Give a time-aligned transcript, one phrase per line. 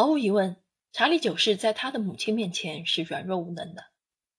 [0.00, 0.56] 毫无疑问，
[0.92, 3.84] 查理九世在他的母亲面前是软弱无能的。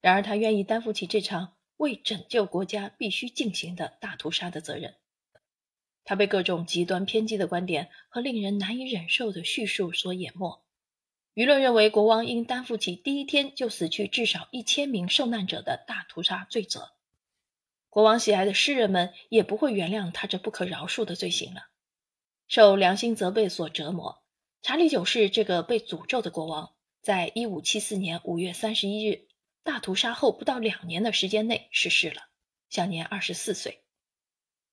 [0.00, 4.94] 然而，他愿意担负起这场为拯救国家必须进行的大屠杀的责任。
[6.04, 10.64] 他被各种极端偏激的观点和令人难以忍受的叙述所淹没。
[11.34, 16.94] 舆论认为，国王应担负起第一天就死去至少一千名受难者的大屠杀罪责。
[17.90, 21.66] 国王喜爱的诗人们也不会原谅他这不可饶恕的罪行了。
[22.48, 24.21] 受良心责备所折磨，
[24.62, 29.26] 查理九世这个被诅咒的国王，在一五七四年五月三十一日。
[29.64, 32.22] 大屠杀后不到两年的时间内逝世了，
[32.68, 33.82] 享年二十四岁。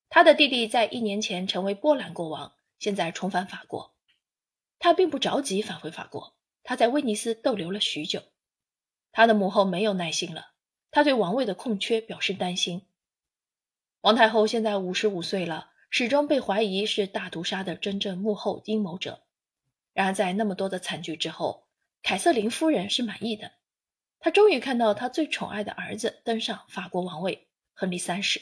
[0.10, 3.96] 他的弟弟在一年前成为波兰国王，现在重返法国。
[4.78, 8.22] 他并不着急返回法国，他在威尼斯逗留了许久。
[9.12, 10.52] 他的母后没有耐心了，
[10.92, 12.84] 他对王位的空缺表示担心。
[14.02, 19.24] 王太后现在五十五岁了，始终被怀疑是大屠杀的真正幕后阴谋者。
[19.94, 21.68] 然而，在那么多的惨剧之后，
[22.02, 23.54] 凯瑟琳夫人是满意的。
[24.20, 28.42] 她终于看到她最宠爱的儿子登上法国王位，亨利三世。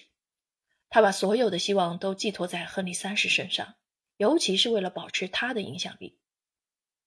[0.89, 3.75] 他把所有的希望都寄托在亨利三世身上，
[4.15, 6.17] 尤其是为了保持他的影响力。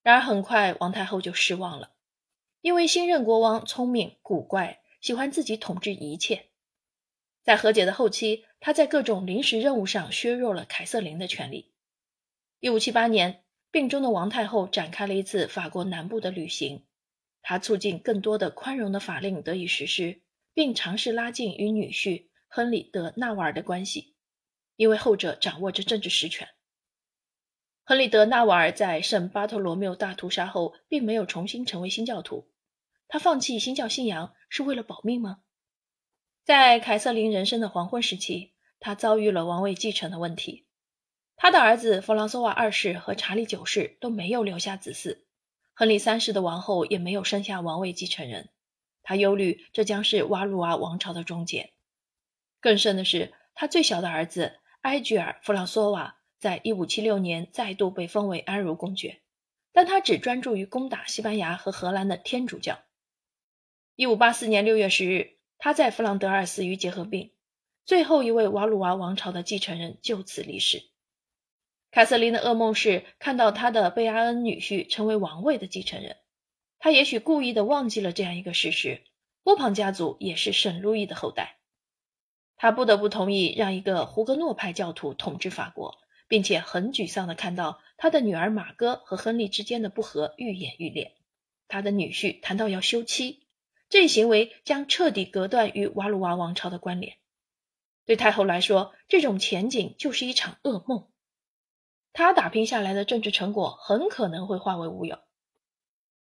[0.03, 1.92] 然而，很快王太后就失望了，
[2.61, 6.51] 因为新任国王聪明古怪，喜欢自己统治一切。
[7.42, 11.73] 在和解的后期，他在各种临时任务上削弱了凯瑟琳的权利。
[12.61, 16.85] 一五七八年，病中的王太后展开了一次法国南部的旅行。
[17.43, 20.21] 她促进更多的宽容的法令得以实施，
[20.53, 24.15] 并尝试拉近与女婿亨利·德·纳瓦尔的关系，
[24.77, 26.48] 因为后者掌握着政治实权。
[27.85, 32.51] 亨利·德·纳瓦尔在圣巴托罗缪大屠杀后，并没有重新成为新教徒。
[33.09, 35.43] 他放弃新教信仰是为了保命吗？
[36.45, 40.67] 在凯瑟琳人生的黄昏时期，他遭遇了王位继承的问题。
[41.42, 45.20] 他的儿子弗朗索瓦二世和查理九世都没有留下子嗣。
[45.72, 48.50] 亨利三世的王后也没有生下王位继承人，
[49.02, 51.72] 他忧虑这将是瓦鲁瓦王朝的终结。
[52.61, 59.23] 更甚的是，他最小的儿子埃居尔·弗朗索瓦在1576年再度被封为安茹公爵，
[59.73, 62.80] 但他只专注于攻打西班牙和荷兰的天主教。
[63.96, 67.30] 1584年6月10日，他在弗朗德尔死于结核病，
[67.86, 70.89] 最后一位瓦鲁瓦王朝的继承人就此离世。
[71.90, 76.17] 凯瑟琳的噩梦是看到她的贝阿恩女婿成为王位的继承人。
[76.78, 79.02] 她也许故意的忘记了这样一个事实：
[79.42, 81.58] 波旁家族也是圣路易的后代。
[82.56, 85.98] 她不得不同意让一个胡格诺派教徒统治法国，
[86.29, 91.17] 并且很沮丧的看到他的女儿马哥和亨利之间的不和愈演愈烈。
[91.67, 93.46] 他的女婿谈到要休妻，
[93.89, 97.17] 这一行为将彻底隔断与瓦鲁瓦王朝的关联。
[98.06, 101.10] 对太后来说，这种前景就是一场噩梦。
[102.13, 105.19] 他打拼下来的政治成果很可能会化为乌有。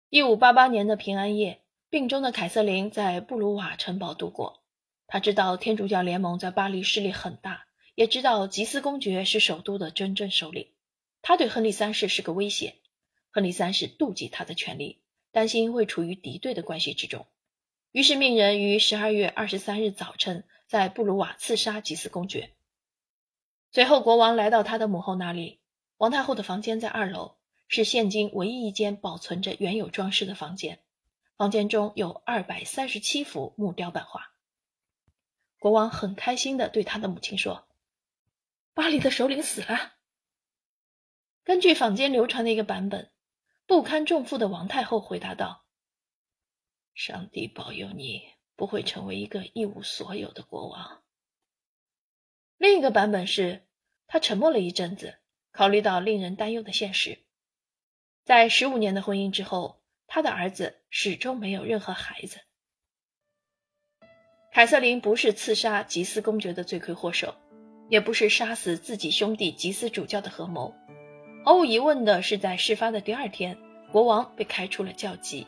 [0.09, 4.63] 一五八八年的平安夜，病中的凯瑟琳在布鲁瓦城堡度过。
[5.05, 10.73] 他知道天主教联盟在巴黎势力很大，也知道吉斯公爵是首都的真正首领。
[11.21, 12.75] 他对亨利三世是个威胁。
[13.29, 15.01] 亨利三世妒忌他的权力，
[15.31, 17.27] 担心会处于敌对的关系之中，
[17.91, 22.51] 于是命人于十二月二十三日早晨在布鲁瓦刺杀吉斯公爵。
[23.71, 25.59] 随后，国王来到他的母后那里。
[25.97, 27.37] 王太后的房间在二楼，
[27.67, 30.83] 是现今唯一一间保存着原有装饰的房间。
[31.35, 34.31] 房间中有二百三十七幅木雕版画。
[35.59, 37.67] 国王很开心地对他的母亲说
[38.73, 39.93] ：“巴黎的首领死了。”
[41.43, 43.11] 根据坊间流传的一个版本，
[43.65, 45.65] 不堪重负的王太后回答道
[46.93, 48.21] ：“上帝保佑你
[48.55, 51.03] 不会成为一个一无所有的国王。”
[52.57, 53.67] 另一个版本是，
[54.05, 55.19] 他沉默了一阵子。
[55.57, 57.17] 考虑到令人担忧的现实，
[58.25, 62.37] 在十五年的婚姻之后，他的儿子始终没有任何孩子。
[64.53, 67.33] 凯瑟琳不是刺杀吉斯公爵的罪魁祸首，
[67.89, 70.75] 也不是杀死自己兄弟吉斯主教的合谋。
[71.43, 73.57] 毫无疑问的是，在事发的第二天，
[73.91, 75.47] 国王被开除了教籍。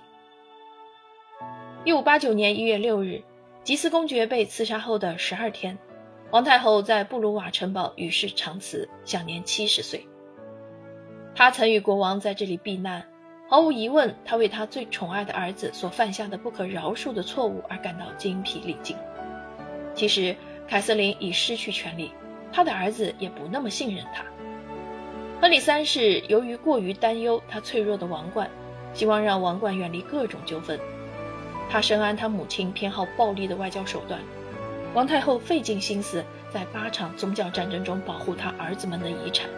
[1.86, 3.22] 一五八九年一月六日，
[3.63, 5.78] 吉斯公爵被刺杀后的十二天。
[6.31, 10.08] 王太后在布鲁瓦城堡与世长辞，享年七十岁。
[11.34, 13.04] 她曾与国王在这里避难，
[13.48, 18.96] 毫无疑问，她为她最宠爱的儿子所犯下的不可饶恕的错误而感到精疲力尽。
[19.96, 20.36] 其实，
[20.68, 22.12] 凯瑟琳已失去权力，
[22.52, 24.24] 她的儿子也不那么信任她。
[25.42, 28.48] 亨利三世由于过于担忧他脆弱的王冠，
[28.94, 30.80] 希望让王冠远离各种纠纷。
[31.72, 34.20] 他深谙他母亲偏好暴力的外交手段。
[34.95, 39.50] 王太后费尽心思在八场宗教战争中保护她儿子们的遗产，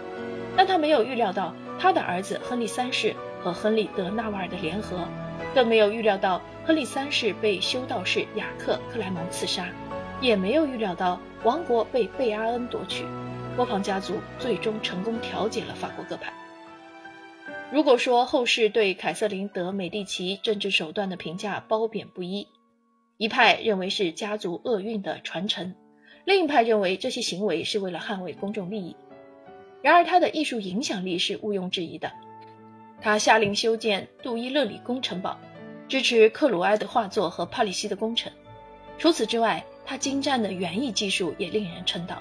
[0.58, 5.08] 但她没有预料到她的儿子亨利三世和亨利·德纳瓦尔的联合，
[5.56, 9.70] 更没有预料到亨利三世被修道士雅克·克莱蒙刺杀，
[10.20, 13.06] 也没有预料到王国被贝阿恩夺取。
[13.56, 16.32] 波旁家族最终成功调解了法国各派。
[17.72, 22.48] 如果说后世对凯瑟琳·德·美第奇政治手段的评价褒贬不一，
[23.22, 25.76] 一派认为是家族厄运的传承，
[26.26, 28.96] 另一派认为这些行为是为了捍卫公众利益。
[29.84, 32.12] 然而，他的艺术影响力是毋庸置疑的。
[33.00, 35.38] 他下令修建杜伊勒里宫城堡，
[35.88, 38.34] 支持克鲁埃的画作和帕里西的工程。
[38.98, 42.20] 除此之外，他精湛的园艺技术也令人称道。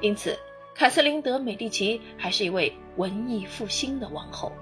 [0.00, 0.38] 因此，
[0.72, 4.52] 凯瑟琳·德·美第奇还是一位文艺复兴的王后。